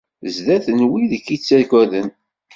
Sdat 0.35 0.65
n 0.77 0.79
wid 0.89 1.11
i 1.17 1.19
k-ittaggaden. 1.19 2.09